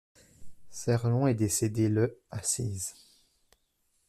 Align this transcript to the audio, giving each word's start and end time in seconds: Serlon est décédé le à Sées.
Serlon 0.71 1.27
est 1.27 1.35
décédé 1.35 1.87
le 1.87 2.23
à 2.31 2.41
Sées. 2.41 2.95